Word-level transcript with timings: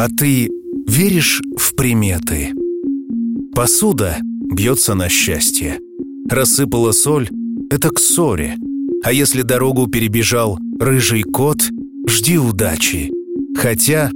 А 0.00 0.08
ты 0.08 0.48
веришь 0.86 1.42
в 1.58 1.74
приметы? 1.74 2.54
Посуда 3.54 4.16
бьется 4.50 4.94
на 4.94 5.10
счастье. 5.10 5.78
Рассыпала 6.26 6.92
соль— 6.92 7.28
это 7.70 7.90
к 7.90 7.98
ссоре. 7.98 8.56
А 9.04 9.12
если 9.12 9.42
дорогу 9.42 9.88
перебежал 9.88 10.58
рыжий 10.78 11.22
кот, 11.22 11.58
жди 12.08 12.38
удачи. 12.38 13.10
Хотя 13.54 14.10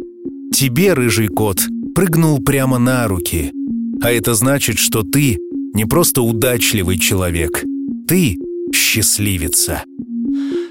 тебе, 0.54 0.94
рыжий 0.94 1.28
кот, 1.28 1.60
прыгнул 1.94 2.42
прямо 2.42 2.78
на 2.78 3.06
руки. 3.06 3.52
А 4.00 4.10
это 4.10 4.32
значит, 4.32 4.78
что 4.78 5.02
ты 5.02 5.38
не 5.74 5.84
просто 5.84 6.22
удачливый 6.22 6.98
человек, 6.98 7.62
ты 8.08 8.38
счастливица. 8.72 9.84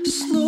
Снова 0.07 0.42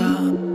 love. 0.00 0.49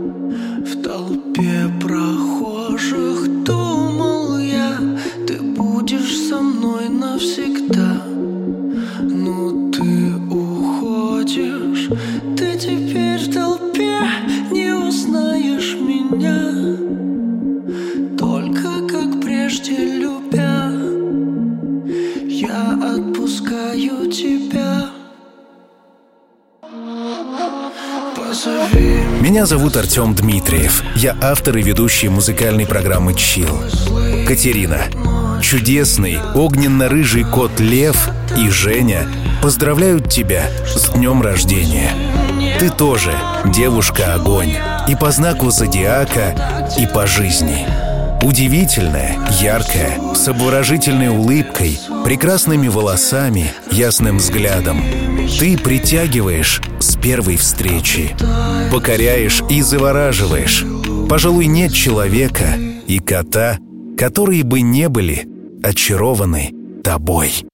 Зовут 29.76 29.86
Артем 29.86 30.14
Дмитриев. 30.14 30.82
Я 30.94 31.16
автор 31.20 31.58
и 31.58 31.62
ведущий 31.62 32.08
музыкальной 32.08 32.66
программы 32.66 33.14
«Чил». 33.14 33.62
Катерина, 34.26 34.82
чудесный 35.42 36.18
огненно-рыжий 36.34 37.24
кот 37.24 37.60
Лев 37.60 38.08
и 38.38 38.48
Женя 38.48 39.06
поздравляют 39.42 40.10
тебя 40.10 40.44
с 40.66 40.90
днем 40.90 41.20
рождения. 41.22 41.90
Ты 42.58 42.70
тоже 42.70 43.12
девушка-огонь. 43.46 44.54
И 44.88 44.94
по 44.94 45.10
знаку 45.10 45.50
зодиака, 45.50 46.70
и 46.78 46.86
по 46.86 47.06
жизни. 47.06 47.66
Удивительная, 48.22 49.16
яркая, 49.40 50.14
с 50.14 50.26
обворожительной 50.28 51.08
улыбкой, 51.08 51.78
прекрасными 52.04 52.68
волосами, 52.68 53.52
ясным 53.70 54.18
взглядом. 54.18 54.82
Ты 55.38 55.58
притягиваешь 55.58 56.62
с 56.78 56.96
первой 56.96 57.36
встречи, 57.36 58.16
покоряешь 58.72 59.42
и 59.50 59.60
завораживаешь. 59.60 60.64
Пожалуй, 61.08 61.46
нет 61.46 61.72
человека 61.72 62.54
и 62.86 62.98
кота, 62.98 63.58
которые 63.98 64.44
бы 64.44 64.60
не 64.60 64.88
были 64.88 65.28
очарованы 65.62 66.52
тобой. 66.82 67.44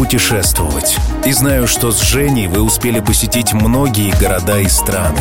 Путешествовать. 0.00 0.96
И 1.26 1.32
знаю, 1.32 1.66
что 1.66 1.92
с 1.92 2.00
Женей 2.00 2.46
вы 2.46 2.62
успели 2.62 3.00
посетить 3.00 3.52
многие 3.52 4.18
города 4.18 4.58
и 4.58 4.66
страны. 4.66 5.20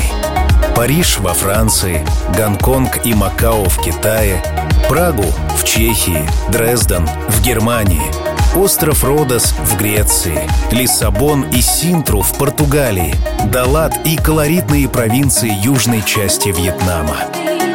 Париж 0.73 1.17
во 1.19 1.33
Франции, 1.33 2.07
Гонконг 2.33 3.05
и 3.05 3.13
Макао 3.13 3.65
в 3.65 3.77
Китае, 3.81 4.41
Прагу 4.87 5.25
в 5.57 5.65
Чехии, 5.65 6.25
Дрезден 6.49 7.05
в 7.27 7.41
Германии, 7.41 8.09
остров 8.55 9.03
Родос 9.03 9.53
в 9.65 9.75
Греции, 9.75 10.49
Лиссабон 10.71 11.43
и 11.51 11.59
Синтру 11.59 12.21
в 12.21 12.37
Португалии, 12.37 13.13
Далат 13.51 13.99
и 14.05 14.15
колоритные 14.15 14.87
провинции 14.87 15.51
южной 15.61 16.03
части 16.03 16.47
Вьетнама. 16.47 17.17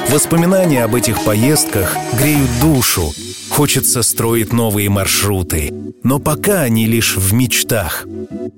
Воспоминания 0.08 0.82
об 0.84 0.94
этих 0.94 1.22
поездках 1.22 1.94
греют 2.14 2.48
душу, 2.62 3.12
Хочется 3.54 4.02
строить 4.02 4.52
новые 4.52 4.90
маршруты, 4.90 5.72
но 6.02 6.18
пока 6.18 6.62
они 6.62 6.86
лишь 6.86 7.16
в 7.16 7.32
мечтах. 7.32 8.04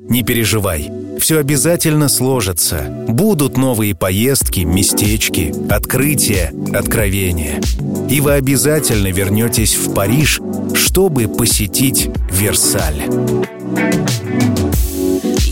Не 0.08 0.22
переживай, 0.22 0.90
все 1.20 1.38
обязательно 1.38 2.08
сложится. 2.08 3.04
Будут 3.06 3.58
новые 3.58 3.94
поездки, 3.94 4.60
местечки, 4.60 5.52
открытия, 5.70 6.50
откровения. 6.72 7.60
И 8.08 8.22
вы 8.22 8.32
обязательно 8.32 9.08
вернетесь 9.08 9.76
в 9.76 9.92
Париж, 9.92 10.40
чтобы 10.72 11.28
посетить 11.28 12.08
Версаль. 12.32 13.02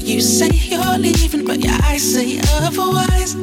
You 0.06 0.20
say 0.20 0.48
you're 0.48 0.96
leaving, 0.96 1.44
but 1.44 1.58
your 1.58 1.74
eyes 1.90 2.00
say 2.00 2.40
otherwise. 2.58 3.36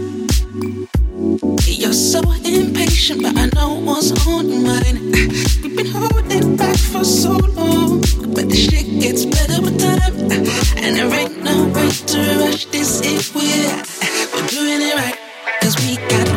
You're 1.92 1.98
so 1.98 2.22
impatient, 2.46 3.22
but 3.22 3.38
I 3.38 3.48
know 3.48 3.82
what's 3.82 4.12
on 4.26 4.48
your 4.48 4.62
mind. 4.62 5.14
We've 5.62 5.76
been 5.76 5.88
holding 5.88 6.56
back 6.56 6.78
for 6.78 7.04
so 7.04 7.34
long, 7.34 8.00
but 8.34 8.48
the 8.48 8.56
shit 8.56 9.02
gets 9.02 9.26
better 9.26 9.62
with 9.62 9.78
time. 9.78 10.16
And 10.82 10.96
there 10.96 11.14
ain't 11.20 11.44
no 11.44 11.66
way 11.66 11.90
to 11.90 12.18
rush 12.40 12.64
this 12.68 13.02
if 13.04 13.36
we're, 13.36 13.44
we're 13.44 14.48
doing 14.48 14.82
it 14.82 14.96
right. 14.96 15.20
Cause 15.60 15.76
we 15.86 15.98
got 16.08 16.31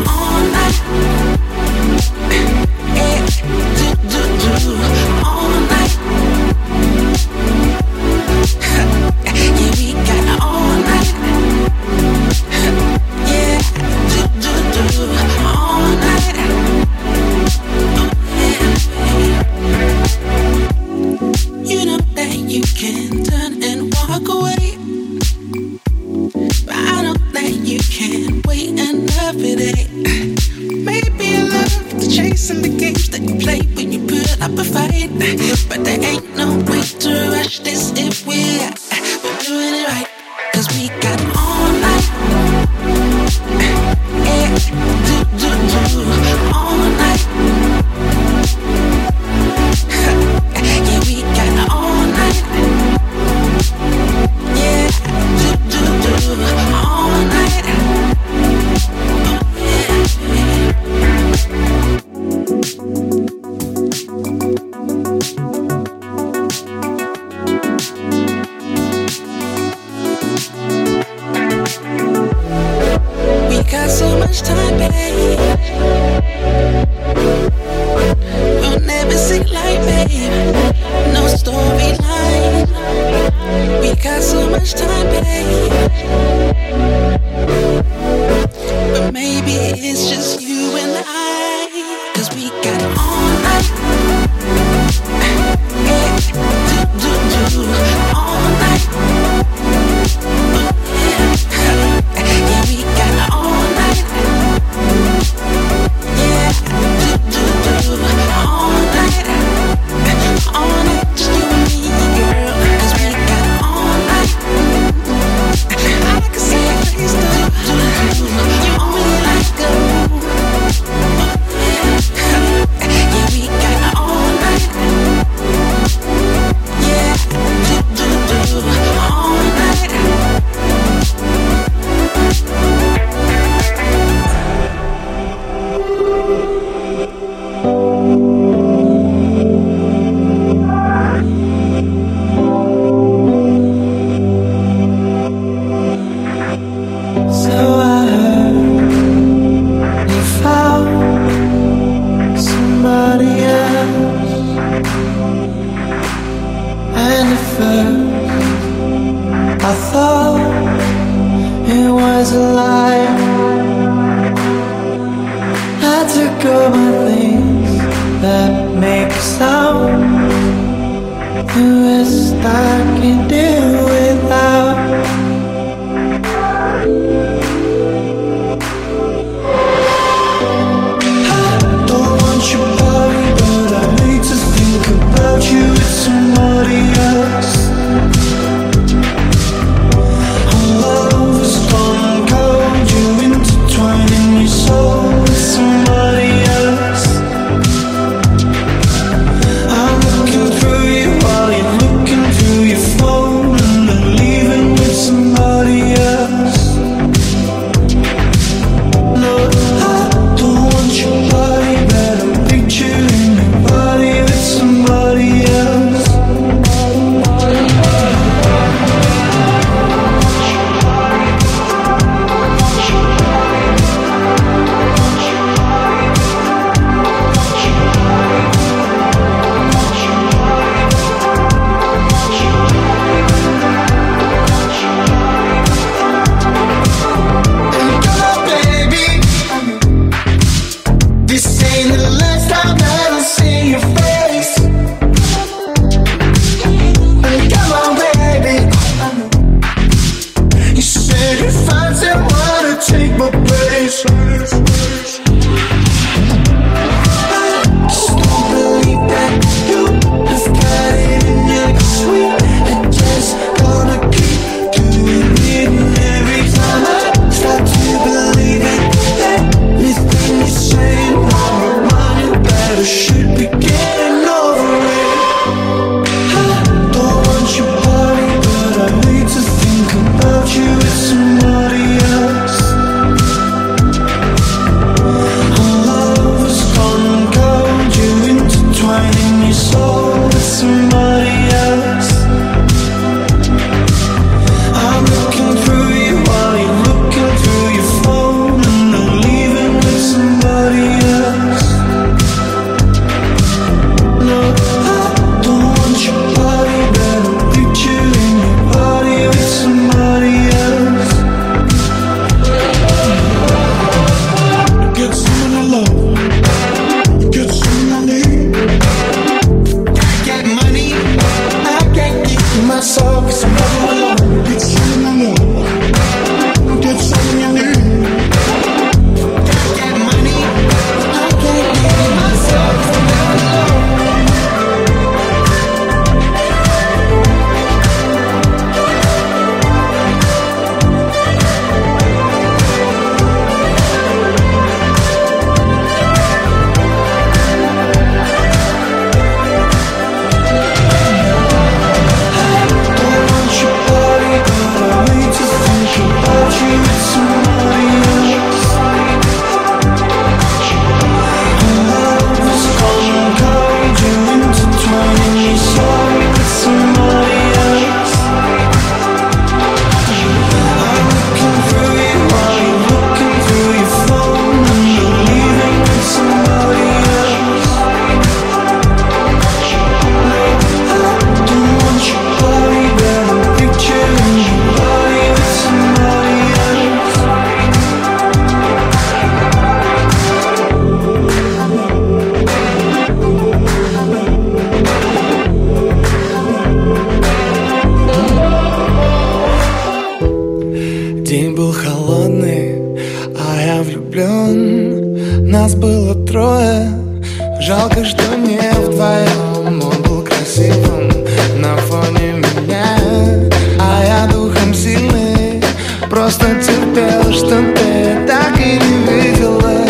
хотел, 416.84 417.32
что 417.32 417.62
ты 417.74 418.26
так 418.26 418.58
и 418.58 418.78
не 418.78 419.22
видела 419.22 419.86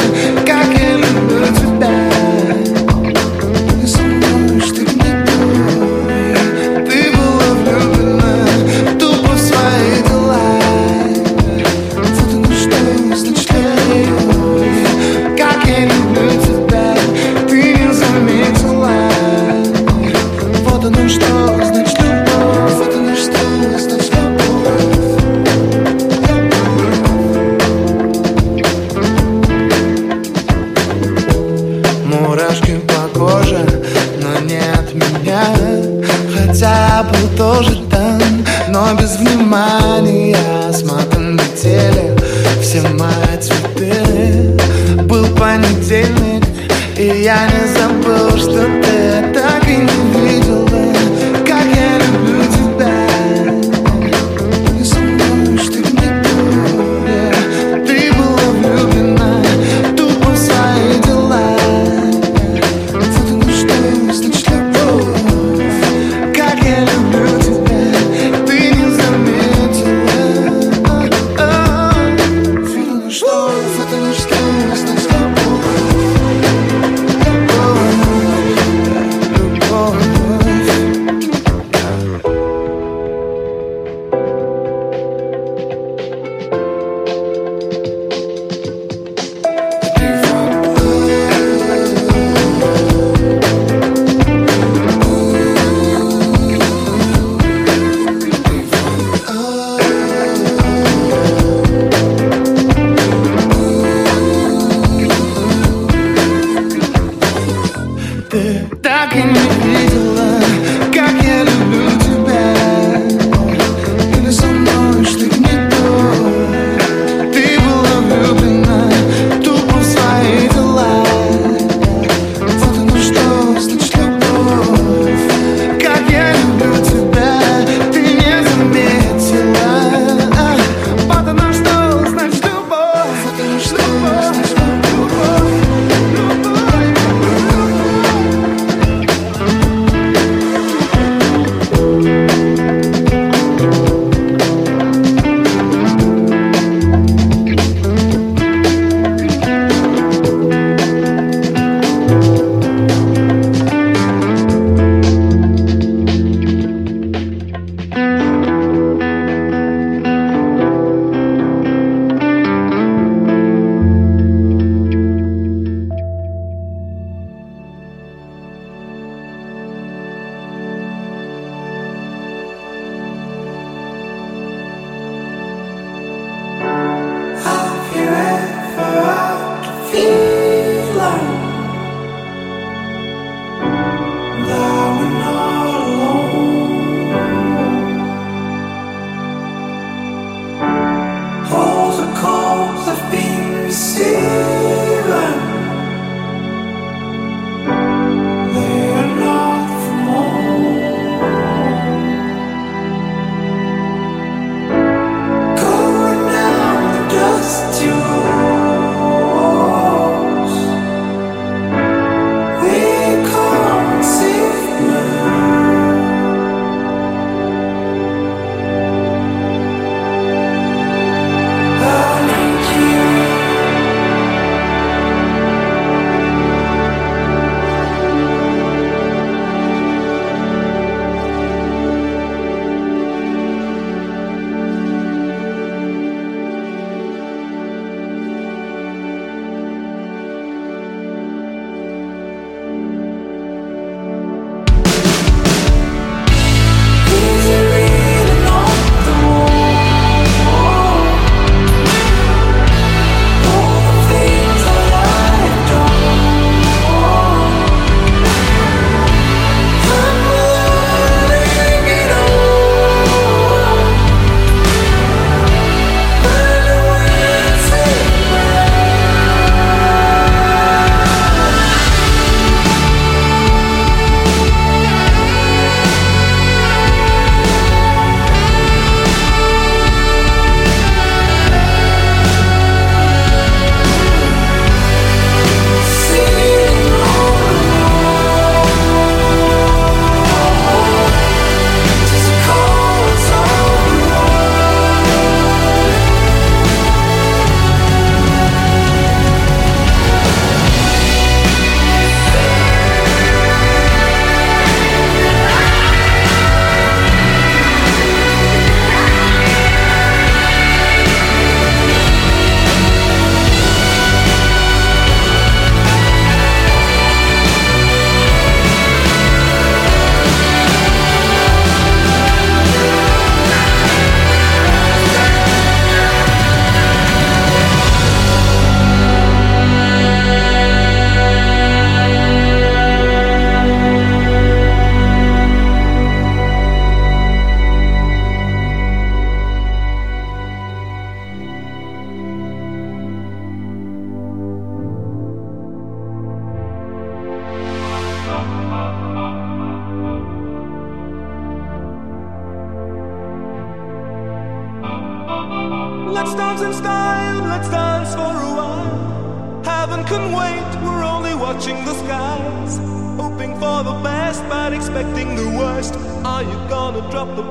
Как 0.46 0.66
я 0.78 0.96
люблю 0.96 1.46
тебя. 1.57 2.04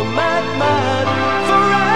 a 0.00 0.02
mad, 0.02 0.44
for 0.56 1.46
forever. 1.46 1.89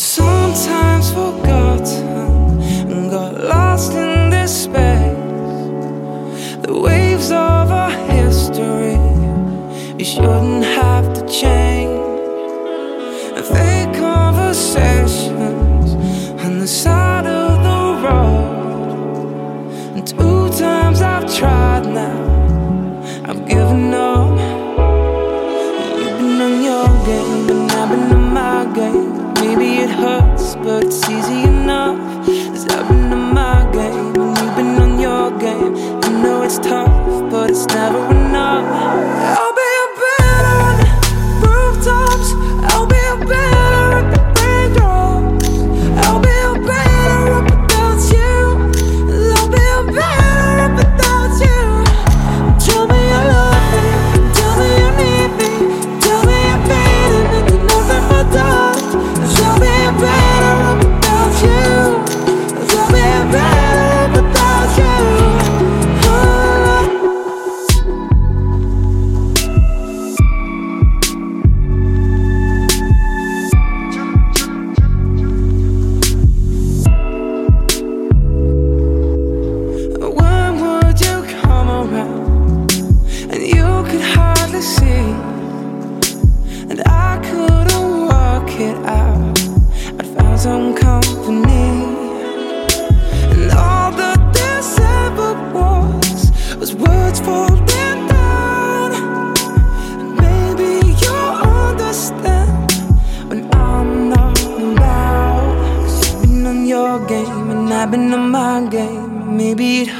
sometimes 0.00 1.10
forgotten 1.10 2.58
and 2.90 3.10
got 3.10 3.34
lost 3.34 3.92
in 3.92 4.30
this 4.30 4.64
space. 4.64 5.16
The 6.62 6.72
waves 6.72 7.30
of 7.30 7.70
our 7.70 7.90
history, 7.90 8.96
you 9.98 10.04
shouldn't 10.04 10.64
have 10.64 11.12
to 11.12 11.26
change. 11.28 12.00
And 13.36 13.44
fake 13.44 13.94
conversations 14.00 15.92
and 16.42 16.62
the. 16.62 16.99
it's 37.50 37.66
never 37.66 37.98
enough. 38.12 38.29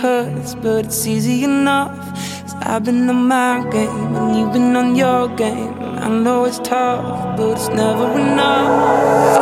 hurts, 0.01 0.55
but 0.55 0.86
it's 0.86 1.07
easy 1.07 1.44
enough. 1.44 1.94
Cause 2.42 2.55
I've 2.62 2.84
been 2.84 3.09
on 3.09 3.28
my 3.28 3.68
game 3.70 4.16
and 4.16 4.36
you've 4.36 4.53
been 4.53 4.74
on 4.74 4.96
your 4.96 5.28
game. 5.36 5.74
I 5.78 6.09
know 6.09 6.44
it's 6.46 6.59
tough, 6.59 7.36
but 7.36 7.53
it's 7.53 7.68
never 7.68 8.07
enough. 8.18 9.39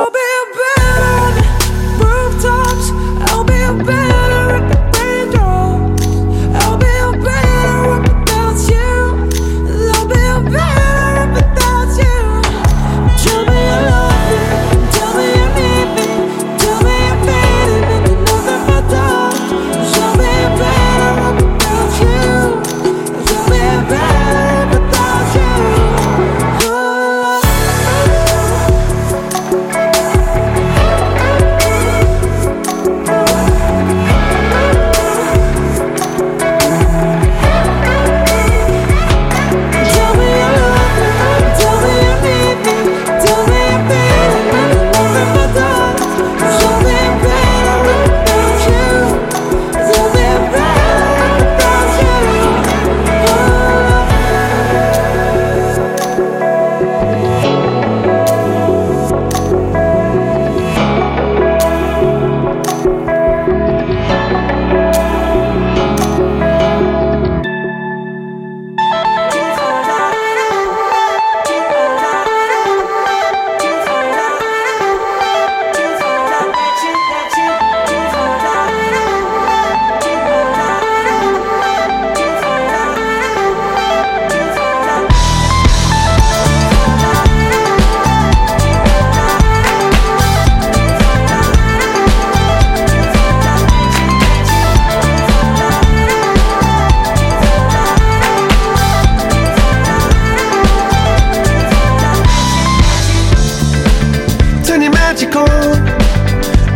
magical. 105.18 105.44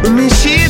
Let 0.02 0.12
me. 0.14 0.61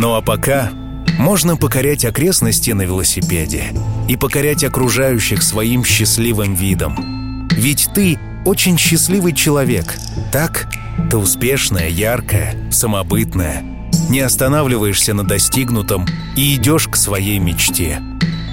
Ну 0.00 0.14
а 0.14 0.22
пока 0.22 0.70
можно 1.18 1.58
покорять 1.58 2.06
окрестности 2.06 2.70
на 2.70 2.80
велосипеде 2.82 3.64
и 4.08 4.16
покорять 4.16 4.64
окружающих 4.64 5.42
своим 5.42 5.84
счастливым 5.84 6.54
видом. 6.54 7.46
Ведь 7.50 7.90
ты 7.94 8.18
очень 8.46 8.78
счастливый 8.78 9.34
человек, 9.34 9.94
так? 10.32 10.72
Ты 11.10 11.18
успешная, 11.18 11.90
яркая, 11.90 12.56
самобытная. 12.72 13.62
Не 14.08 14.20
останавливаешься 14.20 15.12
на 15.12 15.22
достигнутом 15.22 16.06
и 16.34 16.56
идешь 16.56 16.88
к 16.88 16.96
своей 16.96 17.38
мечте. 17.38 18.00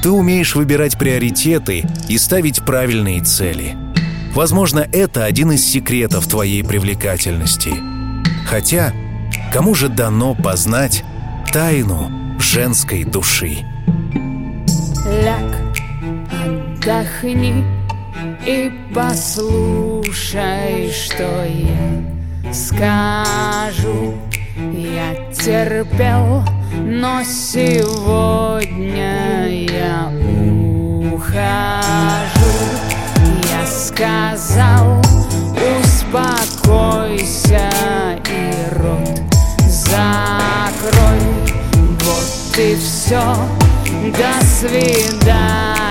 Ты 0.04 0.10
умеешь 0.12 0.54
выбирать 0.54 0.98
приоритеты 0.98 1.86
и 2.10 2.18
ставить 2.18 2.66
правильные 2.66 3.24
цели. 3.24 3.78
Возможно, 4.34 4.86
это 4.92 5.24
один 5.24 5.54
из 5.54 5.66
секретов 5.66 6.28
твоей 6.28 6.62
привлекательности. 6.62 7.74
Хотя, 8.46 8.92
кому 9.54 9.76
же 9.76 9.88
дано 9.88 10.36
познать 10.36 11.06
тайну 11.52 12.12
женской 12.40 13.04
души? 13.04 13.66
Ляг, 15.06 15.56
отдохни 16.32 17.64
и 18.46 18.72
послушай, 18.94 20.92
что 20.92 21.46
я 21.46 22.04
скажу. 22.54 24.16
Я 24.74 25.16
терпел, 25.32 26.44
но 26.74 27.24
сегодня 27.24 27.88
я 29.50 30.12
ухожу. 31.14 32.58
Я 33.52 33.66
сказал, 33.68 35.02
успокойся 35.82 37.70
и 38.30 38.52
рот 38.80 39.22
закрой. 39.68 40.47
И 42.60 42.76
все. 42.76 43.22
До 44.18 44.46
свидания, 44.46 45.87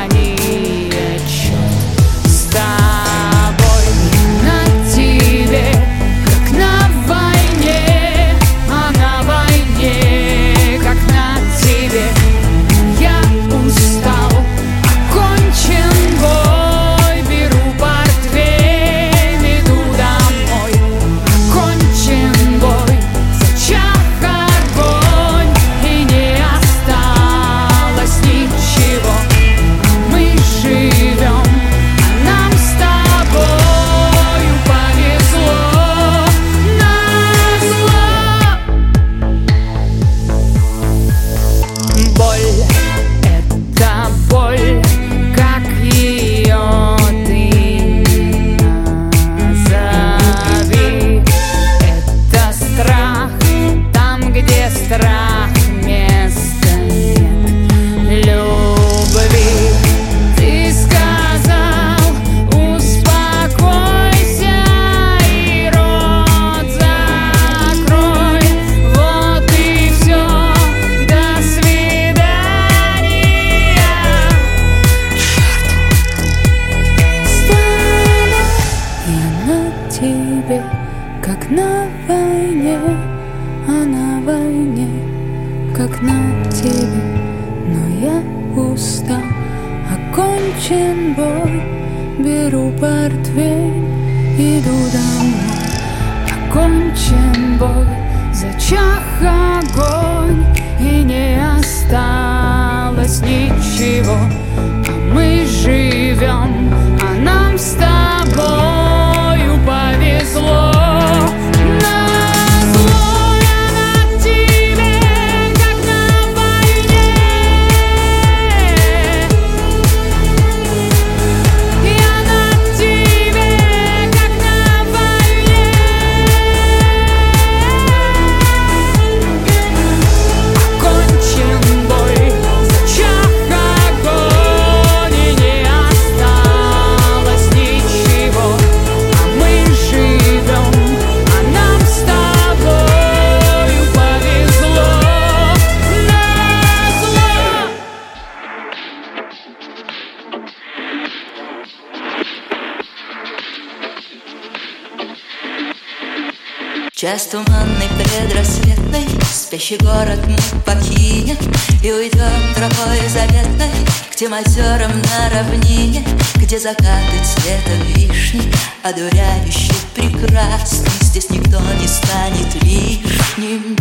Спящий 159.66 159.84
город 159.84 160.20
мы 160.28 160.36
покинем 160.62 161.36
И 161.82 161.90
уйдем 161.90 162.54
тропой 162.54 163.00
заветной 163.08 163.70
К 164.12 164.14
тем 164.14 164.32
озерам 164.32 164.92
на 164.92 165.30
равнине 165.30 166.06
Где 166.36 166.56
закаты 166.60 167.18
цветом 167.24 167.82
вишни 167.96 168.42
Одуряющий 168.84 169.74
прекрасный 169.92 170.88
Здесь 171.00 171.30
никто 171.30 171.60
не 171.80 171.88
станет 171.88 172.62
лишним. 172.62 173.76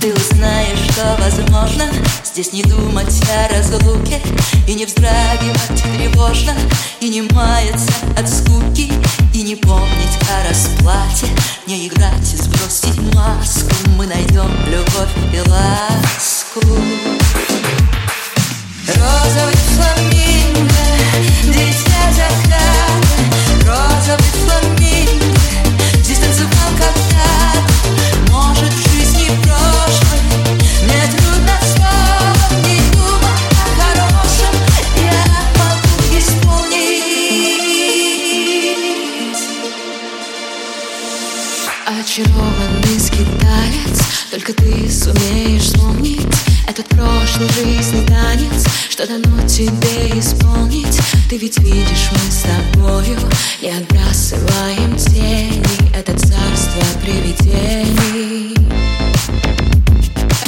Ты 0.00 0.12
узнаешь, 0.12 0.90
что 0.90 1.16
возможно. 1.20 1.84
Здесь 2.24 2.52
не 2.52 2.64
думать 2.64 3.22
о 3.30 3.54
разлуке 3.54 4.20
И 4.66 4.74
не 4.74 4.84
вздрагивать 4.84 5.84
тревожно 5.96 6.54
И 7.00 7.08
не 7.08 7.22
маяться 7.22 7.92
от 8.18 8.28
скуки 8.28 8.90
И 9.36 9.42
не 9.42 9.54
помнить 9.54 10.18
о 10.30 10.48
расплате 10.48 11.26
Не 11.66 11.88
играть 11.88 12.32
и 12.32 12.36
сбросить 12.38 12.96
маску. 13.14 13.68
Мы 13.98 14.06
найдем 14.06 14.50
любовь 14.66 15.12
и 15.30 15.40
ласку. 15.40 16.62
Розовый 18.88 19.54
фламинго, 19.74 20.86
дитя 21.44 22.12
заката. 22.16 22.64
Розовый 23.66 24.45
Этот 46.96 47.04
прошлый 47.04 47.48
жизни 47.50 48.06
танец. 48.06 48.66
Что 48.88 49.06
дано 49.06 49.46
тебе 49.46 50.18
исполнить? 50.18 50.98
Ты 51.28 51.36
ведь 51.36 51.58
видишь, 51.58 52.10
мы 52.12 52.30
с 52.30 52.44
тобою 52.74 53.18
Не 53.60 53.70
отбрасываем 53.70 54.96
тени. 54.96 55.62
Это 55.94 56.12
царство 56.12 56.82
привидений 57.02 58.75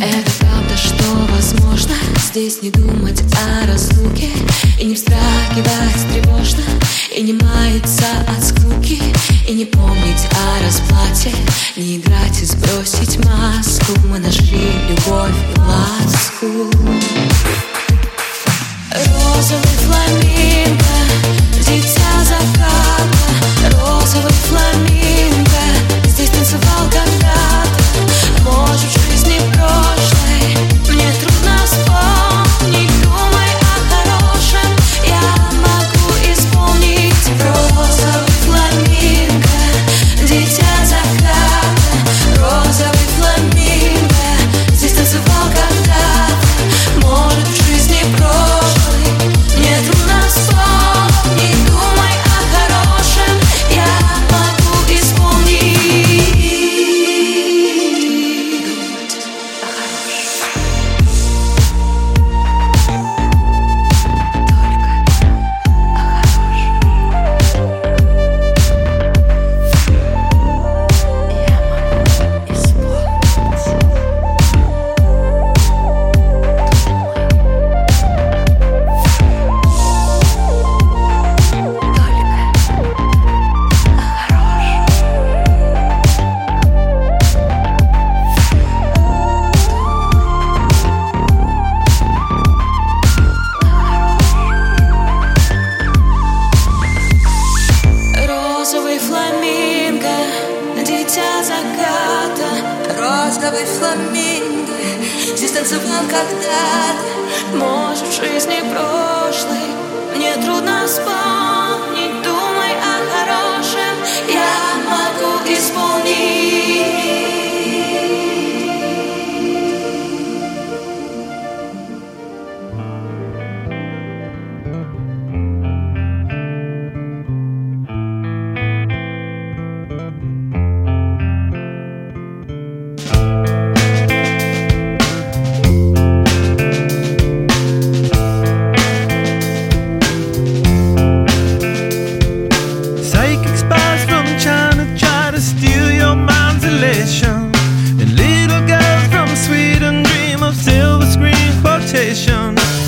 это 0.00 0.30
правда, 0.38 0.76
что 0.76 1.04
возможно 1.30 1.94
Здесь 2.30 2.62
не 2.62 2.70
думать 2.70 3.22
о 3.34 3.66
разлуке. 3.66 4.28
И 4.78 4.84
не 4.84 4.94
вздрагивать 4.94 6.12
тревожно 6.12 6.62
И 7.14 7.22
не 7.22 7.32
маяться 7.32 8.04
от 8.28 8.44
скуки. 8.44 9.00
И 9.48 9.54
не 9.54 9.64
помнить 9.64 10.28
о 10.32 10.64
расплате 10.64 11.32
Не 11.76 11.98
играть 11.98 12.40
и 12.40 12.44
сбросить 12.44 13.24
маску. 13.24 13.92
Мы 14.08 14.18
нашли 14.18 14.70
любовь 14.88 15.34
и 15.54 15.60
ласку. 15.60 16.46
Розовый 18.90 19.76
фламинго, 19.84 20.98
дитя 21.60 22.24
заката. 22.24 23.26
Розовый 23.70 24.32
фламинго, 24.48 25.62
здесь 26.06 26.30
танцевал 26.30 26.84
когда-то 26.90 27.07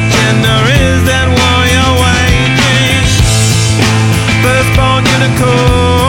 gender 0.00 0.60
is 0.68 1.04
that 1.08 1.28
waging? 1.32 3.06
Unicorn. 5.06 6.05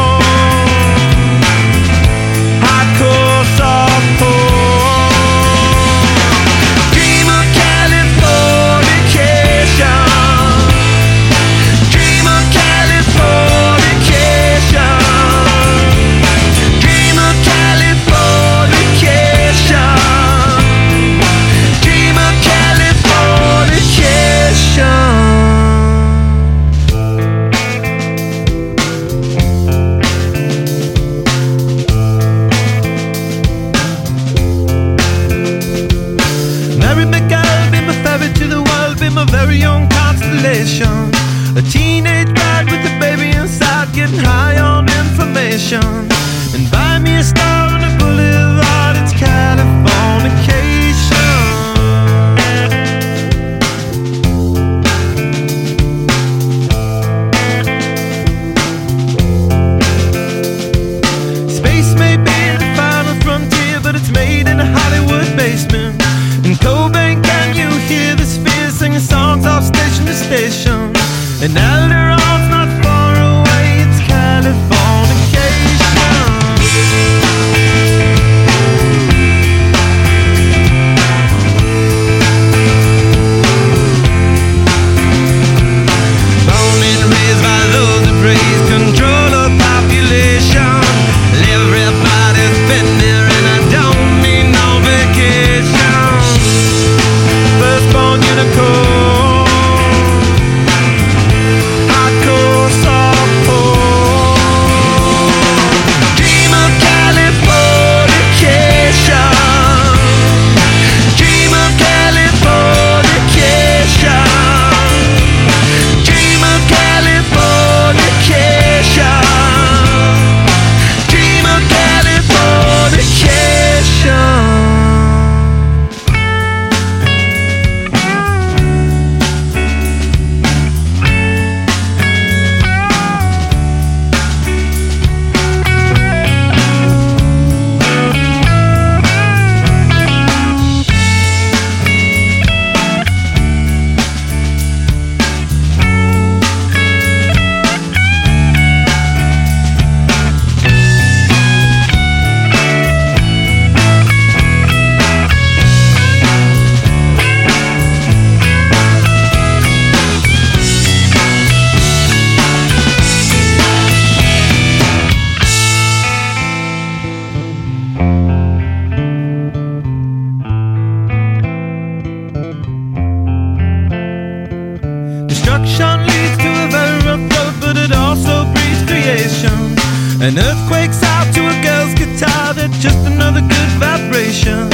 Destruction 175.27 176.07
leads 176.07 176.37
to 176.37 176.47
a 176.47 176.67
very 176.71 176.99
rough 177.03 177.19
road, 177.35 177.53
but 177.59 177.75
it 177.75 177.91
also 177.91 178.45
breeds 178.53 178.81
creation. 178.87 179.75
An 180.21 180.39
earthquake's 180.39 181.03
out 181.03 181.27
to 181.35 181.41
a 181.45 181.55
girl's 181.61 181.93
guitar, 181.95 182.53
that's 182.53 182.77
just 182.79 183.05
another 183.05 183.41
good 183.41 183.71
vibration. 183.77 184.69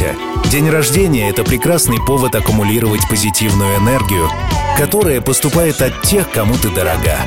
Катя, 0.00 0.16
день 0.50 0.70
рождения— 0.70 1.28
это 1.30 1.44
прекрасный 1.44 1.98
повод 1.98 2.34
аккумулировать 2.34 3.06
позитивную 3.08 3.76
энергию, 3.78 4.30
которая 4.78 5.20
поступает 5.20 5.82
от 5.82 6.00
тех, 6.02 6.30
кому 6.30 6.54
ты 6.54 6.70
дорога. 6.70 7.18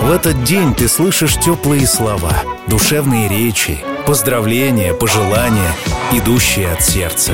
В 0.00 0.10
этот 0.10 0.44
день 0.44 0.74
ты 0.74 0.88
слышишь 0.88 1.38
теплые 1.38 1.86
слова, 1.86 2.32
душевные 2.66 3.28
речи, 3.28 3.78
поздравления, 4.06 4.92
пожелания, 4.92 5.72
идущие 6.12 6.70
от 6.70 6.82
сердца. 6.82 7.32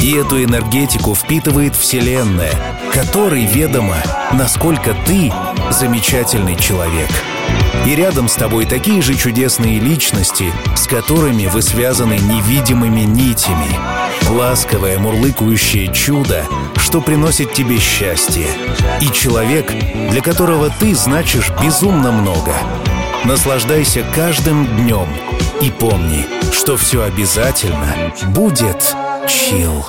И 0.00 0.14
эту 0.14 0.42
энергетику 0.42 1.14
впитывает 1.14 1.74
Вселенная, 1.74 2.52
которой 2.92 3.46
ведомо, 3.46 3.96
насколько 4.32 4.94
ты 5.06 5.32
замечательный 5.70 6.56
человек. 6.56 7.10
И 7.86 7.94
рядом 7.94 8.28
с 8.28 8.34
тобой 8.34 8.66
такие 8.66 9.00
же 9.00 9.14
чудесные 9.14 9.78
личности, 9.78 10.52
с 10.76 10.86
которыми 10.86 11.46
вы 11.46 11.62
связаны 11.62 12.18
невидимыми 12.18 13.00
нитями. 13.00 13.78
Ласковое 14.30 14.98
мурлыкающее 14.98 15.92
чудо, 15.92 16.44
что 16.76 17.00
приносит 17.00 17.52
тебе 17.52 17.78
счастье. 17.78 18.46
И 19.00 19.06
человек, 19.06 19.72
для 20.10 20.20
которого 20.20 20.70
ты 20.78 20.94
значишь 20.94 21.50
безумно 21.62 22.12
много. 22.12 22.52
Наслаждайся 23.24 24.04
каждым 24.14 24.66
днем 24.76 25.08
и 25.60 25.70
помни, 25.70 26.26
что 26.52 26.76
все 26.76 27.02
обязательно 27.02 28.12
будет 28.28 28.94
чил. 29.28 29.86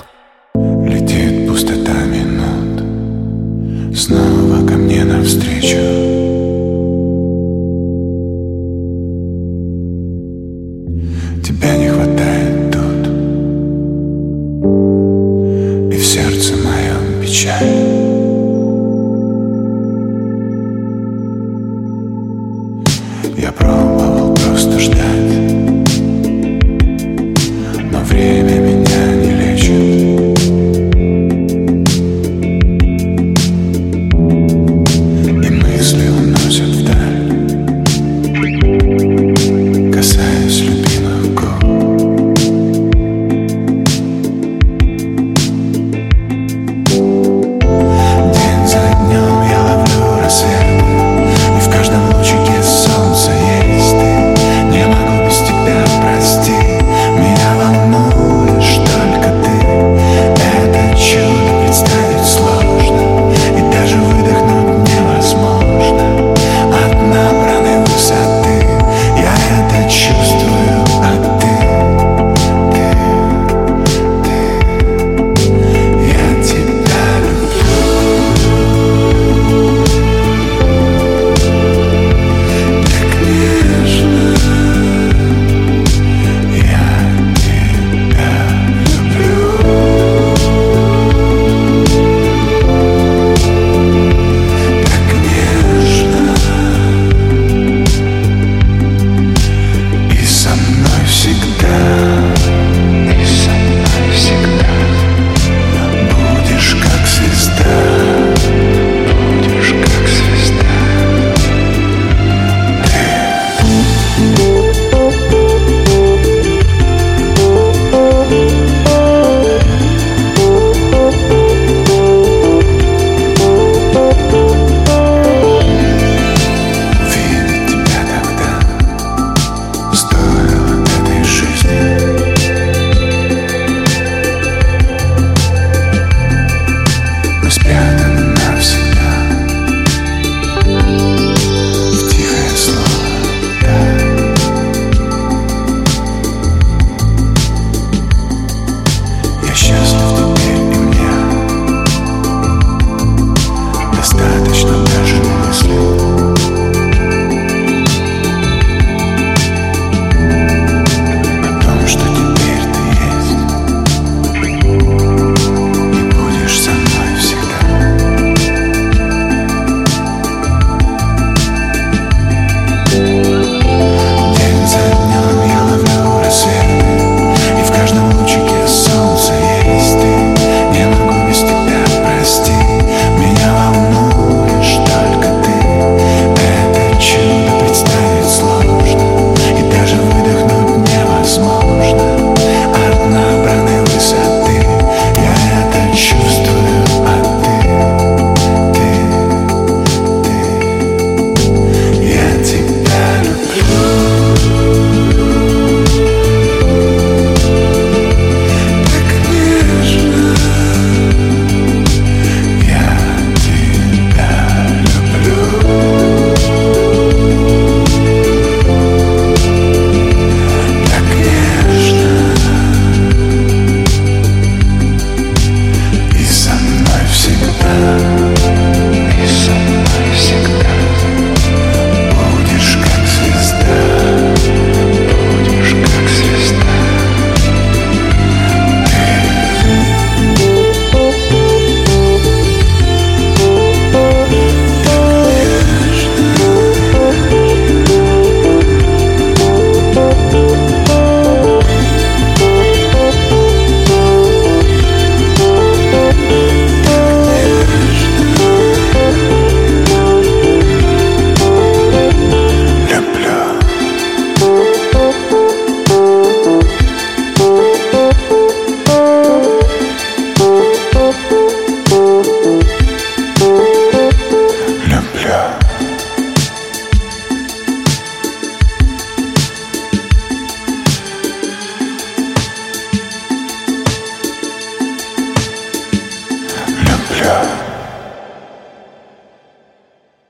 Летит 0.55 1.47
пустота 1.47 1.93
минут 2.05 2.83
Снова 3.95 4.65
ко 4.65 4.75
мне 4.75 5.03
навстречу 5.03 6.18